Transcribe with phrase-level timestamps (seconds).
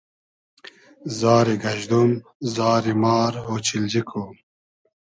[1.19, 2.11] زاری گئژدوم،
[2.53, 4.23] زاری مار اۉچیلجی کو